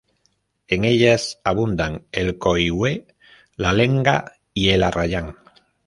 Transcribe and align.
En 0.67 0.83
ellas 0.83 1.39
abundan 1.43 2.07
el 2.11 2.39
coihue, 2.39 3.05
la 3.55 3.71
lenga 3.71 4.33
y 4.51 4.69
el 4.69 4.81
arrayán. 4.81 5.35